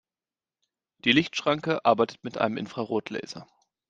Die 1.05 1.11
Lichtschranke 1.11 1.85
arbeitet 1.85 2.23
mit 2.23 2.39
einem 2.39 2.57
Infrarotlaser. 2.57 3.47